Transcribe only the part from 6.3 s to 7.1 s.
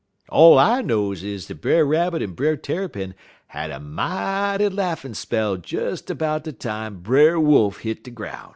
de time